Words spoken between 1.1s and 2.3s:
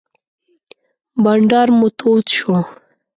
بانډار مو تود